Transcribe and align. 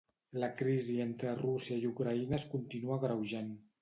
La 0.43 0.47
crisi 0.61 0.95
entre 1.03 1.35
Rússia 1.41 1.77
i 1.83 1.87
Ucraïna 1.93 2.39
es 2.41 2.47
continua 2.55 2.99
agreujant. 3.01 3.55